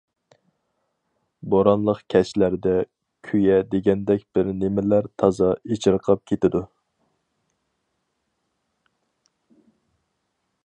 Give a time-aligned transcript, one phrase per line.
[1.53, 2.71] بورانلىق كەچلەردە
[3.27, 6.65] كۈيە دېگەندەك بىر نېمىلەر تازا ئېچىرقاپ كېتىدۇ.